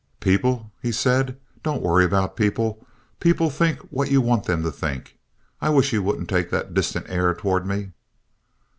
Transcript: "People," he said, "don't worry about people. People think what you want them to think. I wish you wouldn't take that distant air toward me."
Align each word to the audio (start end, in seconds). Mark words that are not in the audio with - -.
"People," 0.19 0.71
he 0.81 0.91
said, 0.91 1.37
"don't 1.61 1.83
worry 1.83 2.03
about 2.03 2.35
people. 2.35 2.83
People 3.19 3.51
think 3.51 3.77
what 3.91 4.09
you 4.09 4.19
want 4.19 4.45
them 4.45 4.63
to 4.63 4.71
think. 4.71 5.19
I 5.61 5.69
wish 5.69 5.93
you 5.93 6.01
wouldn't 6.01 6.27
take 6.27 6.49
that 6.49 6.73
distant 6.73 7.07
air 7.07 7.35
toward 7.35 7.67
me." 7.67 7.91